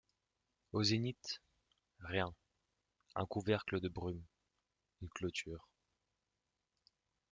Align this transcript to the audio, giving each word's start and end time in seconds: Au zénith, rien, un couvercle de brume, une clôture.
Au 0.71 0.81
zénith, 0.81 1.43
rien, 1.99 2.33
un 3.13 3.27
couvercle 3.27 3.79
de 3.79 3.87
brume, 3.87 4.25
une 5.03 5.09
clôture. 5.09 5.69